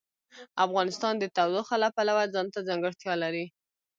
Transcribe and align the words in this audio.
افغانستان 0.65 1.13
د 1.19 1.25
تودوخه 1.35 1.75
د 1.81 1.85
پلوه 1.95 2.23
ځانته 2.33 2.59
ځانګړتیا 2.67 3.13
لري. 3.23 3.45